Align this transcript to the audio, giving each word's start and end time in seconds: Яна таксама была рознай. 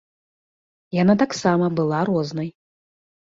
Яна 1.01 1.15
таксама 1.23 1.65
была 1.79 1.99
рознай. 2.11 2.49